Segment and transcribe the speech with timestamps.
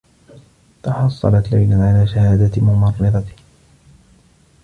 [0.83, 3.25] تحصّلت ليلى على شهادة ممرّضة.